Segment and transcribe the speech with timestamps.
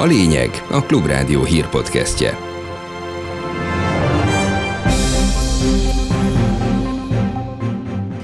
[0.00, 2.36] A lényeg a Klubrádió hírpodcastje.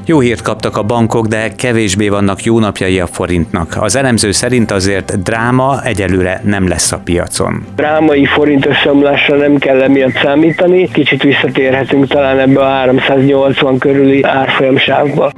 [0.06, 3.76] Jó hírt kaptak a bankok, de kevésbé vannak jó napjai a forintnak.
[3.80, 7.66] Az elemző szerint azért dráma egyelőre nem lesz a piacon.
[7.74, 15.33] Drámai forint összeomlásra nem kell emiatt számítani, kicsit visszatérhetünk talán ebbe a 380 körüli árfolyamsávba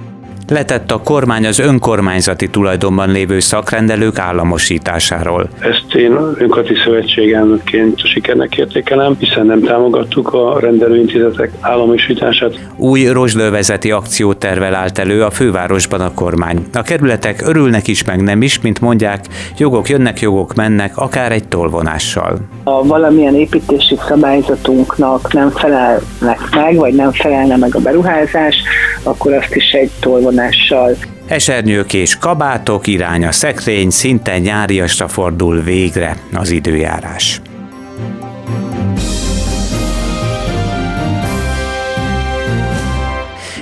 [0.51, 5.49] letett a kormány az önkormányzati tulajdonban lévő szakrendelők államosításáról.
[5.59, 12.55] Ezt én önkormányzati szövetségelnökként sikernek értékelem, hiszen nem támogattuk a rendelőintézetek államosítását.
[12.77, 16.67] Új rozslővezeti akciótervel állt elő a fővárosban a kormány.
[16.73, 19.25] A kerületek örülnek is, meg nem is, mint mondják,
[19.59, 22.39] jogok jönnek, jogok mennek, akár egy tolvonással.
[22.65, 28.57] Ha valamilyen építési szabályzatunknak nem felelnek meg, vagy nem felelne meg a beruházás,
[29.03, 30.97] akkor azt is egy tolvonás vonással.
[31.27, 37.41] Esernyők és kabátok irány a szekrény, szinte nyáriasra fordul végre az időjárás.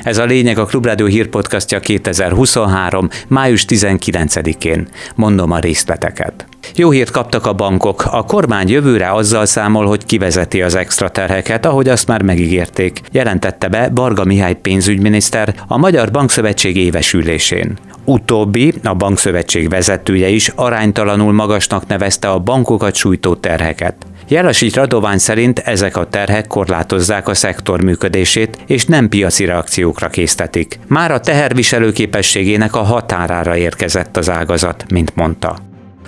[0.03, 3.09] Ez a lényeg a Klubrádió hírpodcastja 2023.
[3.29, 4.89] május 19-én.
[5.15, 6.47] Mondom a részleteket.
[6.79, 8.05] Jó hírt kaptak a bankok.
[8.11, 13.69] A kormány jövőre azzal számol, hogy kivezeti az extra terheket, ahogy azt már megígérték, jelentette
[13.69, 17.79] be Barga Mihály pénzügyminiszter a Magyar Bankszövetség évesülésén.
[18.05, 23.95] Utóbbi, a bankszövetség vezetője is aránytalanul magasnak nevezte a bankokat sújtó terheket.
[24.29, 30.79] Jelasi Radovány szerint ezek a terhek korlátozzák a szektor működését, és nem piaci reakciókra késztetik.
[30.87, 35.66] Már a teherviselő képességének a határára érkezett az ágazat, mint mondta.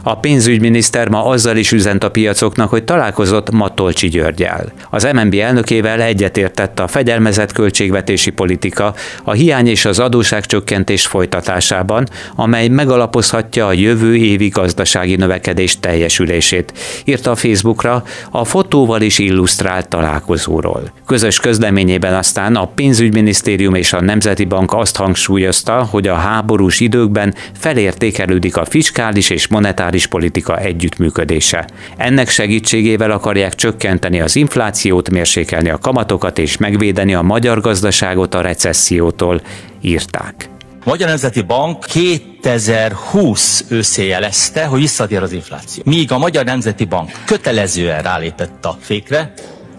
[0.08, 4.72] A pénzügyminiszter ma azzal is üzent a piacoknak, hogy találkozott Matolcsi Györgyel.
[4.90, 12.68] Az MNB elnökével egyetértett a fegyelmezett költségvetési politika a hiány és az adóságcsökkentés folytatásában, amely
[12.68, 16.72] megalapozhatja a jövő évi gazdasági növekedés teljesülését,
[17.04, 20.92] írta a Facebookra a fotóval is illusztrált találkozóról.
[21.06, 27.34] Közös közleményében aztán a pénzügyminisztérium és a Nemzeti Bank azt hangsúlyozta, hogy a háborús időkben
[27.58, 31.68] felértékelődik a fiskális és monetáris politika együttműködése.
[31.96, 38.40] Ennek segítségével akarják csökkenteni az inflációt, mérsékelni a kamatokat és megvédeni a magyar gazdaságot a
[38.40, 39.40] recessziótól,
[39.80, 40.48] írták.
[40.84, 45.82] Magyar Nemzeti Bank 2020 őszén jelezte, hogy visszatér az infláció.
[45.86, 49.32] Míg a Magyar Nemzeti Bank kötelezően rálépett a fékre,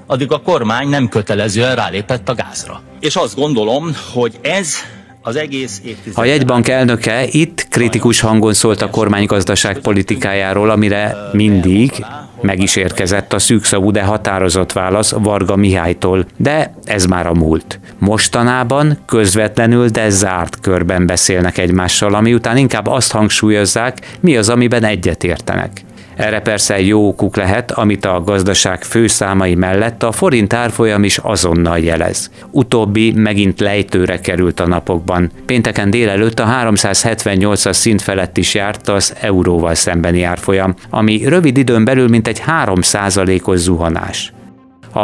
[0.05, 2.81] addig a kormány nem kötelezően rálépett a gázra.
[2.99, 4.73] És azt gondolom, hogy ez
[5.21, 5.81] az egész
[6.13, 11.91] A jegybank elnöke itt kritikus hangon szólt a kormány gazdaságpolitikájáról, amire mindig
[12.41, 17.79] meg is érkezett a szűkszavú, de határozott válasz Varga Mihálytól, de ez már a múlt.
[17.97, 24.83] Mostanában közvetlenül, de zárt körben beszélnek egymással, ami után inkább azt hangsúlyozzák, mi az, amiben
[24.83, 25.83] egyetértenek.
[26.19, 31.79] Erre persze jó okuk lehet, amit a gazdaság főszámai mellett a forint árfolyam is azonnal
[31.79, 32.31] jelez.
[32.51, 35.31] Utóbbi megint lejtőre került a napokban.
[35.45, 41.85] Pénteken délelőtt a 378-as szint felett is járt az euróval szembeni árfolyam, ami rövid időn
[41.85, 44.33] belül mintegy 3% os zuhanás.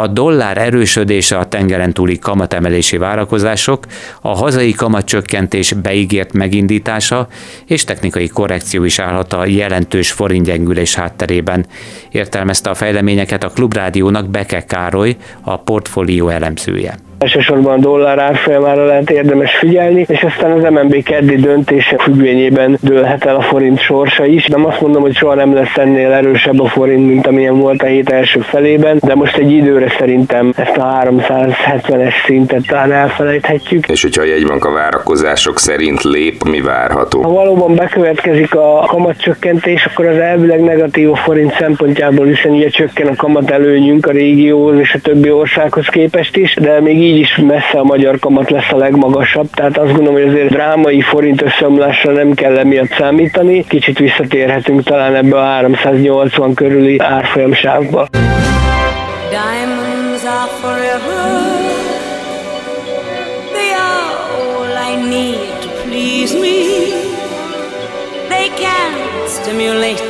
[0.00, 3.84] A dollár erősödése a tengeren túli kamatemelési várakozások,
[4.20, 7.28] a hazai kamatcsökkentés beígért megindítása
[7.66, 11.66] és technikai korrekció is állhat a jelentős forintgyengülés hátterében,
[12.10, 16.98] értelmezte a fejleményeket a Klubrádiónak Beke Károly, a portfólió elemzője.
[17.18, 23.24] Elsősorban a dollár árfolyamára lehet érdemes figyelni, és aztán az MNB keddi döntése függvényében dőlhet
[23.24, 24.46] el a forint sorsa is.
[24.46, 27.86] Nem azt mondom, hogy soha nem lesz ennél erősebb a forint, mint amilyen volt a
[27.86, 33.88] hét első felében, de most egy időre szerintem ezt a 370-es szintet talán elfelejthetjük.
[33.88, 37.22] És hogyha a jegybank a várakozások szerint lép, mi várható?
[37.22, 43.06] Ha valóban bekövetkezik a kamatcsökkentés, akkor az elvileg negatív a forint szempontjából, hiszen ugye csökken
[43.06, 47.36] a kamat előnyünk a régióhoz és a többi országhoz képest is, de még így is
[47.36, 52.12] messze a magyar kamat lesz a legmagasabb, tehát azt gondolom, hogy azért drámai forint összeomlásra
[52.12, 56.96] nem kell emiatt számítani, kicsit visszatérhetünk talán ebbe a 380 körüli.
[56.96, 57.44] Diamonds
[60.24, 60.48] all
[64.78, 65.38] I need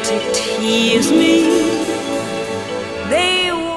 [0.04, 0.18] to
[0.60, 1.65] tease me.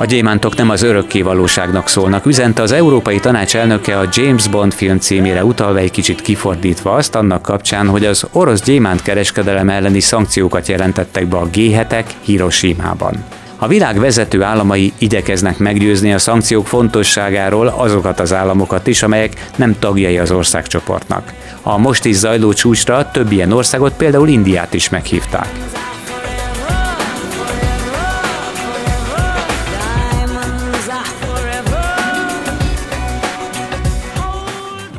[0.01, 4.74] A gyémántok nem az örökké valóságnak szólnak, üzente az Európai Tanács elnöke a James Bond
[4.74, 10.00] film címére utalva egy kicsit kifordítva azt annak kapcsán, hogy az orosz gyémánt kereskedelem elleni
[10.00, 13.24] szankciókat jelentettek be a G7-ek Hiroshima-ban.
[13.57, 19.75] A világ vezető államai igyekeznek meggyőzni a szankciók fontosságáról azokat az államokat is, amelyek nem
[19.80, 21.34] tagjai az országcsoportnak.
[21.62, 25.48] A most is zajló csúcsra több ilyen országot, például Indiát is meghívták.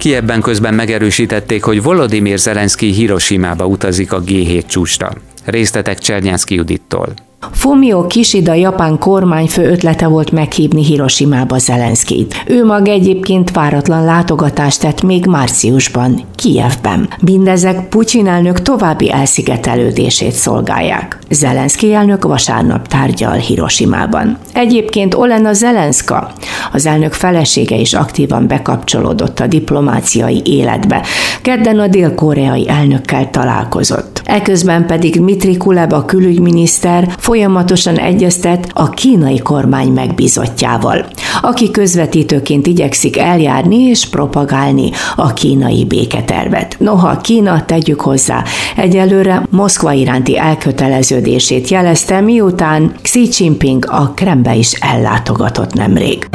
[0.00, 5.12] Kiebben közben megerősítették, hogy Volodymyr Zelenszky Hiroshima-ba utazik a G7 csúcsra.
[5.44, 7.14] Részletek Csernyánszki Judittól.
[7.40, 12.42] Fumio Kishida japán kormányfő ötlete volt meghívni Hiroshimába Zelenszkit.
[12.46, 17.08] Ő maga egyébként váratlan látogatást tett még márciusban, Kijevben.
[17.20, 21.18] Mindezek Putyin elnök további elszigetelődését szolgálják.
[21.30, 24.38] Zelenszki elnök vasárnap tárgyal Hiroshimában.
[24.52, 26.32] Egyébként Olena Zelenska,
[26.72, 31.02] az elnök felesége is aktívan bekapcsolódott a diplomáciai életbe.
[31.42, 34.22] Kedden a dél-koreai elnökkel találkozott.
[34.24, 41.06] Eközben pedig Mitri Kuleba külügyminiszter folyamatosan egyeztet a kínai kormány megbízottjával,
[41.42, 46.76] aki közvetítőként igyekszik eljárni és propagálni a kínai béketervet.
[46.78, 48.44] Noha Kína, tegyük hozzá,
[48.76, 56.28] egyelőre Moszkva iránti elköteleződését jelezte, miután Xi Jinping a Krembe is ellátogatott nemrég.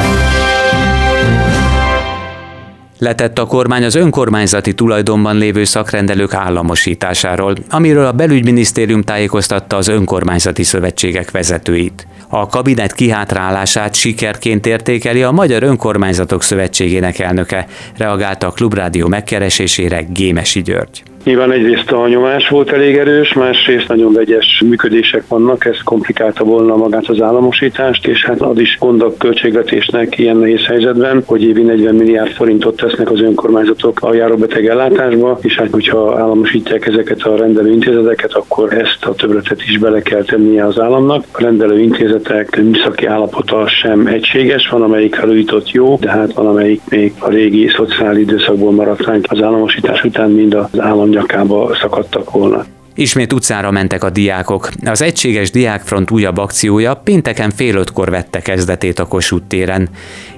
[2.98, 10.62] Letett a kormány az önkormányzati tulajdonban lévő szakrendelők államosításáról, amiről a belügyminisztérium tájékoztatta az önkormányzati
[10.62, 12.06] szövetségek vezetőit.
[12.28, 17.66] A kabinet kihátrálását sikerként értékeli a Magyar Önkormányzatok Szövetségének elnöke,
[17.96, 21.02] reagálta a Klubrádió megkeresésére Gémesi György.
[21.26, 26.76] Nyilván egyrészt a nyomás volt elég erős, másrészt nagyon vegyes működések vannak, ez komplikálta volna
[26.76, 31.62] magát az államosítást, és hát ad is gond a költségvetésnek ilyen nehéz helyzetben, hogy évi
[31.62, 37.36] 40 milliárd forintot tesznek az önkormányzatok a járóbeteg ellátásba, és hát hogyha államosítják ezeket a
[37.36, 41.24] rendelő intézeteket, akkor ezt a többletet is bele kell tennie az államnak.
[41.32, 46.80] A rendelő intézetek műszaki állapota sem egységes, van amelyik felújított jó, de hát van amelyik
[46.88, 52.30] még a régi szociális időszakból maradt ránk az államosítás után mind az állam nyakába szakadtak
[52.30, 52.64] volna.
[52.94, 54.68] Ismét utcára mentek a diákok.
[54.84, 59.88] Az Egységes Diákfront újabb akciója pénteken fél ötkor vette kezdetét a Kossuth téren.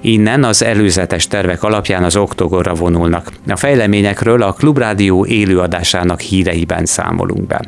[0.00, 3.28] Innen az előzetes tervek alapján az oktogorra vonulnak.
[3.48, 7.60] A fejleményekről a Klubrádió élőadásának híreiben számolunk be.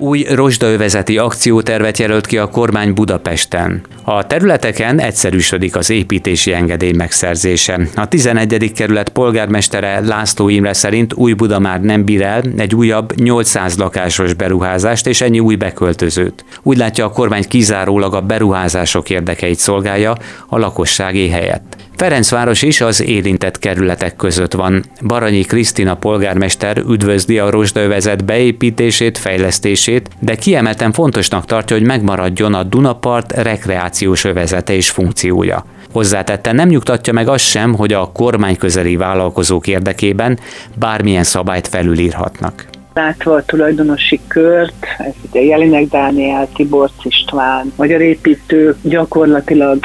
[0.00, 3.80] Új rozsdaövezeti akciótervet jelölt ki a kormány Budapesten.
[4.04, 7.80] A területeken egyszerűsödik az építési engedély megszerzése.
[7.94, 8.72] A 11.
[8.72, 14.34] kerület polgármestere László Imre szerint új Buda már nem bír el egy újabb 800 lakásos
[14.34, 16.44] beruházást és ennyi új beköltözőt.
[16.62, 20.16] Úgy látja a kormány kizárólag a beruházások érdekeit szolgálja
[20.48, 21.76] a lakosságé helyett.
[21.98, 24.84] Ferencváros is az érintett kerületek között van.
[25.06, 32.62] Baranyi Krisztina polgármester üdvözli a rozsdaövezet beépítését, fejlesztését, de kiemelten fontosnak tartja, hogy megmaradjon a
[32.62, 35.64] Dunapart rekreációs övezete és funkciója.
[35.92, 40.38] Hozzátette, nem nyugtatja meg az sem, hogy a kormány közeli vállalkozók érdekében
[40.74, 48.76] bármilyen szabályt felülírhatnak látva a tulajdonosi kört, ez ugye Jelinek Dániel, Tibor István, magyar építő,
[48.82, 49.78] gyakorlatilag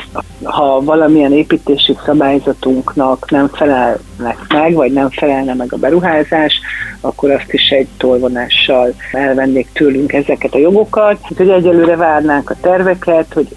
[0.44, 6.60] ha valamilyen építési szabályzatunknak nem felelnek meg, vagy nem felelne meg a beruházás,
[7.02, 11.20] akkor azt is egy tolvonással elvennék tőlünk ezeket a jogokat.
[11.30, 13.48] Úgyhogy egyelőre várnánk a terveket, hogy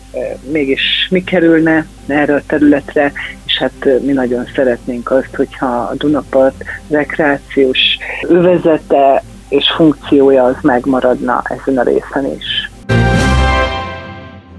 [0.52, 3.12] mégis mi kerülne erre a területre,
[3.46, 7.78] és hát mi nagyon szeretnénk azt, hogyha a Dunapart rekreációs
[8.22, 12.70] övezete és funkciója az megmaradna ezen a részen is.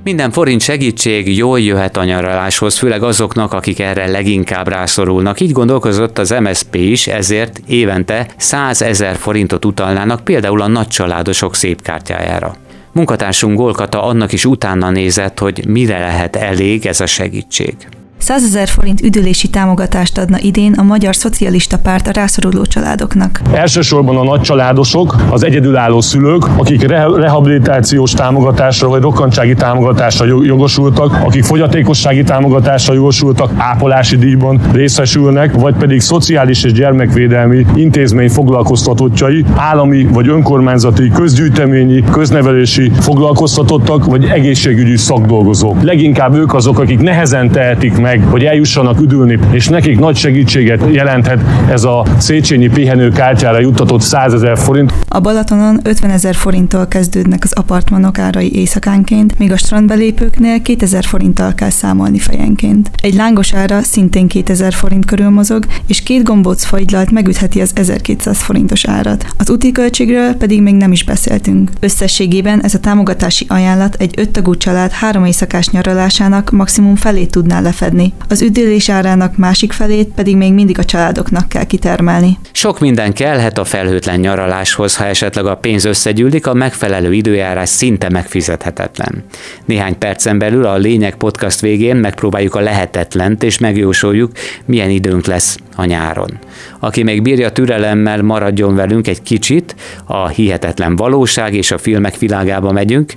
[0.07, 5.39] Minden forint segítség jól jöhet a nyaraláshoz, főleg azoknak, akik erre leginkább rászorulnak.
[5.39, 12.55] Így gondolkozott az MSP is, ezért évente 100 ezer forintot utalnának például a nagycsaládosok szépkártyájára.
[12.91, 17.75] Munkatársunk Golkata annak is utána nézett, hogy mire lehet elég ez a segítség.
[18.17, 23.41] 100 ezer forint üdülési támogatást adna idén a Magyar Szocialista Párt a rászoruló családoknak.
[23.53, 32.24] Elsősorban a nagycsaládosok, az egyedülálló szülők, akik rehabilitációs támogatásra vagy rokkantsági támogatásra jogosultak, akik fogyatékossági
[32.24, 41.09] támogatásra jogosultak, ápolási díjban részesülnek, vagy pedig szociális és gyermekvédelmi intézmény foglalkoztatottjai, állami vagy önkormányzati,
[41.09, 45.81] közgyűjteményi, köznevelési foglalkoztatottak, vagy egészségügyi szakdolgozók.
[45.81, 50.83] Leginkább ők azok, akik nehezen tehetik meg meg, hogy eljussanak üdülni, és nekik nagy segítséget
[50.91, 54.93] jelenthet ez a Széchenyi pihenőkártyára juttatott 100 ezer forint.
[55.07, 61.53] A Balatonon 50 ezer forinttól kezdődnek az apartmanok árai éjszakánként, míg a strandbelépőknél 2000 forinttal
[61.53, 62.91] kell számolni fejenként.
[63.01, 68.41] Egy lángos ára szintén 2000 forint körül mozog, és két gombóc fagylalt megütheti az 1200
[68.41, 69.25] forintos árat.
[69.37, 71.69] Az úti költségről pedig még nem is beszéltünk.
[71.79, 77.96] Összességében ez a támogatási ajánlat egy öttagú család három éjszakás nyaralásának maximum felét tudná lefedni
[77.97, 78.13] adni.
[78.29, 82.37] Az üdülés árának másik felét pedig még mindig a családoknak kell kitermelni.
[82.51, 88.09] Sok minden kellhet a felhőtlen nyaraláshoz, ha esetleg a pénz összegyűlik, a megfelelő időjárás szinte
[88.09, 89.23] megfizethetetlen.
[89.65, 94.31] Néhány percen belül a Lényeg podcast végén megpróbáljuk a lehetetlent, és megjósoljuk,
[94.65, 96.39] milyen időnk lesz a nyáron.
[96.79, 99.75] Aki még bírja türelemmel, maradjon velünk egy kicsit,
[100.05, 103.13] a hihetetlen valóság és a filmek világába megyünk,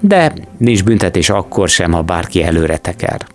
[0.00, 3.26] de nincs büntetés akkor sem, ha bárki előre teker.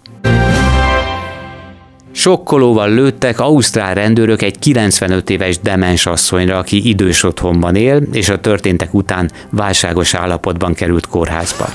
[2.23, 8.39] Sokkolóval lőttek ausztrál rendőrök egy 95 éves demens asszonyra, aki idős otthonban él, és a
[8.39, 11.69] történtek után válságos állapotban került kórházba.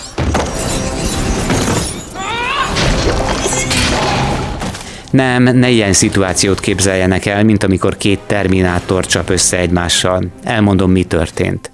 [5.10, 10.24] Nem, ne ilyen szituációt képzeljenek el, mint amikor két terminátor csap össze egymással.
[10.42, 11.70] Elmondom, mi történt.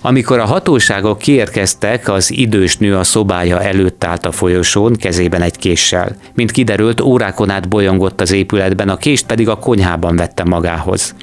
[0.00, 5.56] Amikor a hatóságok kiérkeztek, az idős nő a szobája előtt állt a folyosón, kezében egy
[5.56, 6.16] késsel.
[6.34, 11.14] Mint kiderült, órákon át bolyongott az épületben, a kést pedig a konyhában vette magához.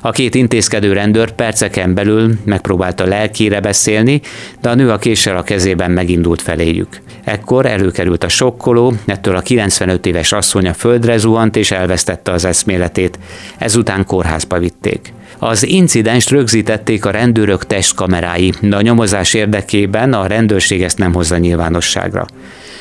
[0.00, 4.20] A két intézkedő rendőr perceken belül megpróbálta lelkére beszélni,
[4.60, 6.88] de a nő a késsel a kezében megindult feléjük.
[7.24, 12.44] Ekkor előkerült a sokkoló, ettől a 95 éves asszony a földre zuhant és elvesztette az
[12.44, 13.18] eszméletét.
[13.58, 15.12] Ezután kórházba vitték.
[15.38, 21.36] Az incidenst rögzítették a rendőrök testkamerái, de a nyomozás érdekében a rendőrség ezt nem hozza
[21.36, 22.26] nyilvánosságra.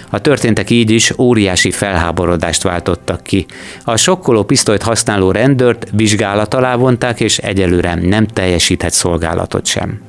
[0.10, 3.46] A történtek így is óriási felháborodást váltottak ki.
[3.84, 10.09] A sokkoló pisztolyt használó rendőrt vizsgálat alá vonták, és egyelőre nem teljesíthet szolgálatot sem.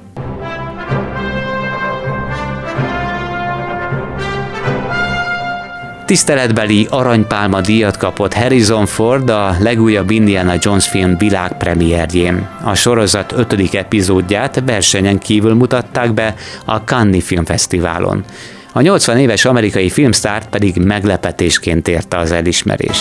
[6.11, 12.49] Tiszteletbeli aranypálma díjat kapott Harrison Ford a legújabb Indiana Jones film világpremierjén.
[12.65, 18.25] A sorozat ötödik epizódját versenyen kívül mutatták be a Cannes Filmfesztiválon.
[18.73, 22.99] A 80 éves amerikai filmstárt pedig meglepetésként érte az elismerés.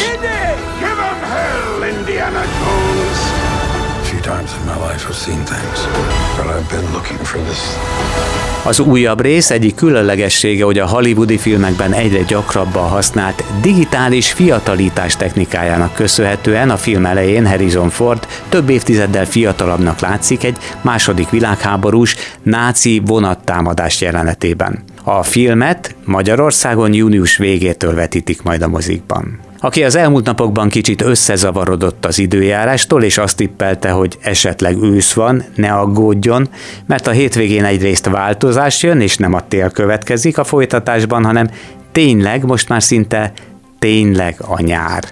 [8.64, 15.94] Az újabb rész egyik különlegessége, hogy a hollywoodi filmekben egyre gyakrabban használt digitális fiatalítás technikájának
[15.94, 24.02] köszönhetően a film elején Harrison Ford több évtizeddel fiatalabbnak látszik egy második világháborús náci vonattámadás
[24.02, 24.84] jelenetében.
[25.04, 32.06] A filmet Magyarországon június végétől vetítik majd a mozikban aki az elmúlt napokban kicsit összezavarodott
[32.06, 36.50] az időjárástól, és azt tippelte, hogy esetleg ősz van, ne aggódjon,
[36.86, 41.50] mert a hétvégén egyrészt változás jön, és nem a tél következik a folytatásban, hanem
[41.92, 43.32] tényleg, most már szinte
[43.80, 45.04] tényleg a nyár.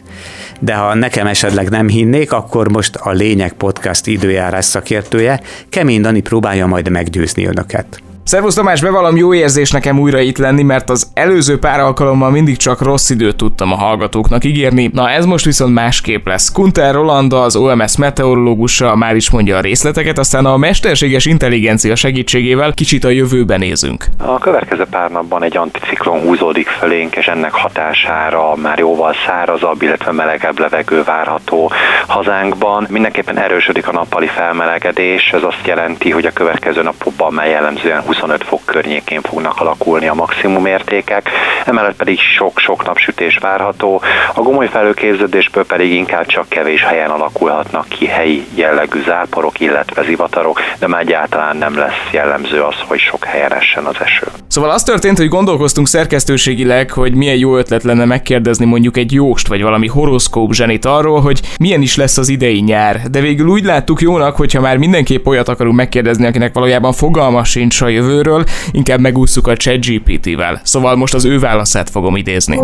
[0.59, 6.21] De ha nekem esetleg nem hinnék, akkor most a Lényeg Podcast időjárás szakértője Kemény Dani
[6.21, 8.01] próbálja majd meggyőzni önöket.
[8.27, 12.57] Szervusz Tamás, bevallom jó érzés nekem újra itt lenni, mert az előző pár alkalommal mindig
[12.57, 14.89] csak rossz időt tudtam a hallgatóknak ígérni.
[14.93, 16.51] Na ez most viszont másképp lesz.
[16.51, 22.73] Kunter Roland az OMS meteorológusa már is mondja a részleteket, aztán a mesterséges intelligencia segítségével
[22.73, 24.05] kicsit a jövőben nézünk.
[24.17, 30.11] A következő pár napban egy anticiklon húzódik felénk, és ennek hatására már jóval szárazabb, illetve
[30.11, 31.71] melegebb levegő várható
[32.07, 32.87] hazánkban.
[32.89, 38.43] Mindenképpen erősödik a nappali felmelegedés, ez azt jelenti, hogy a következő napokban, mely jellemzően 25
[38.43, 41.29] fok környékén fognak alakulni a maximum értékek,
[41.67, 44.01] emellett pedig sok-sok napsütés várható,
[44.33, 50.59] a gomoly felőképződésből pedig inkább csak kevés helyen alakulhatnak ki helyi jellegű záporok, illetve zivatarok,
[50.79, 54.27] de már egyáltalán nem lesz jellemző az, hogy sok helyen essen az eső.
[54.47, 59.47] Szóval az történt, hogy gondolkoztunk szerkesztőségileg, hogy milyen jó ötlet lenne megkérdezni mondjuk egy jóst
[59.47, 63.01] vagy valami horoszkóp zsenit arról, hogy milyen is lesz az idei nyár.
[63.11, 67.81] De végül úgy láttuk jónak, hogyha már mindenképp olyat akarunk megkérdezni, akinek valójában fogalma sincs
[67.81, 70.61] a jövőről, inkább megúszuk a ChatGPT-vel.
[70.63, 72.59] Szóval most az ő válaszát fogom idézni.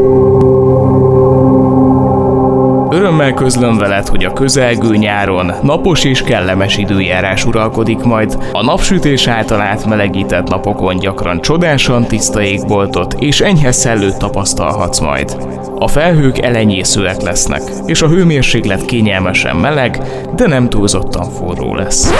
[2.89, 8.37] Örömmel közlöm veled, hogy a közelgő nyáron napos és kellemes időjárás uralkodik majd.
[8.51, 15.37] A napsütés által átmelegített napokon gyakran csodásan tiszta égboltot és enyhe szellőt tapasztalhatsz majd.
[15.75, 20.01] A felhők elenyészőek lesznek, és a hőmérséklet kényelmesen meleg,
[20.35, 22.11] de nem túlzottan forró lesz.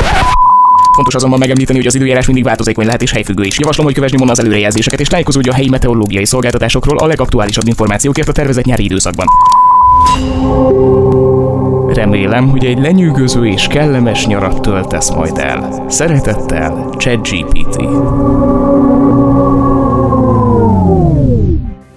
[0.93, 3.59] Fontos azonban megemlíteni, hogy az időjárás mindig változékony lehet és helyfüggő is.
[3.59, 8.27] Javaslom, hogy kövesd nyomon az előrejelzéseket és tájékozódj a helyi meteorológiai szolgáltatásokról a legaktuálisabb információkért
[8.27, 9.27] a tervezett nyári időszakban.
[11.93, 15.85] Remélem, hogy egy lenyűgöző és kellemes nyarat töltesz majd el.
[15.87, 17.75] Szeretettel, ChatGPT.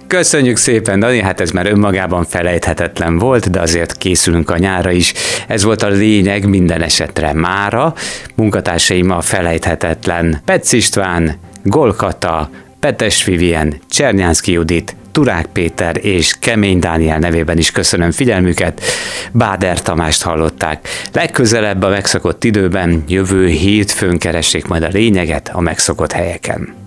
[0.07, 5.13] Köszönjük szépen, Dani, hát ez már önmagában felejthetetlen volt, de azért készülünk a nyára is.
[5.47, 7.93] Ez volt a lényeg minden esetre mára.
[8.35, 12.49] Munkatársaim a felejthetetlen Petsz István, Golkata,
[12.79, 18.81] Petes Vivien, Csernyánszki Judit, Turák Péter és Kemény Dániel nevében is köszönöm figyelmüket.
[19.31, 20.87] Báder Tamást hallották.
[21.13, 26.86] Legközelebb a megszokott időben, jövő hétfőn keressék majd a lényeget a megszokott helyeken.